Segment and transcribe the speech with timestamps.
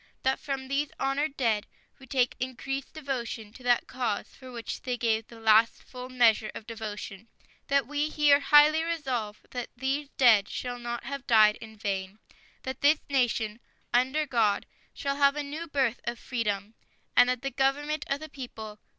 [0.23, 1.67] .that from these honored dead
[1.99, 6.49] we take increased devotion to that cause for which they gave the last full measure
[6.55, 7.27] of devotion...
[7.67, 12.17] that we here highly resolve that these dead shall not have died in vain...
[12.63, 13.59] that this nation,
[13.93, 16.73] under God, shall have a new birth of freedom...
[17.15, 18.79] and that government of the people.